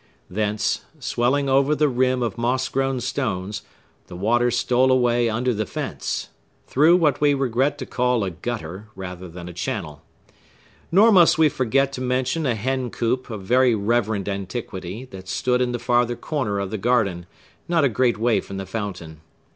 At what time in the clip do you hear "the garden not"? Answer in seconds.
16.71-17.83